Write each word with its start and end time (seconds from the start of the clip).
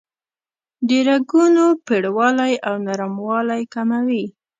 د 0.87 0.89
رګونو 1.09 1.65
پیړوالی 1.85 2.53
او 2.67 2.75
نرموالی 2.87 3.63
کموي. 3.73 4.25